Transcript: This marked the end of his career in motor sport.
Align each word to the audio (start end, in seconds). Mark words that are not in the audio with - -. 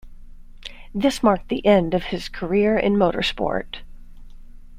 This 0.95 1.21
marked 1.21 1.49
the 1.49 1.63
end 1.63 1.93
of 1.93 2.05
his 2.05 2.27
career 2.27 2.75
in 2.75 2.97
motor 2.97 3.21
sport. 3.21 3.83